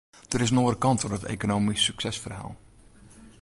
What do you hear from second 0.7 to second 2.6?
kant oan it ekonomysk suksesferhaal.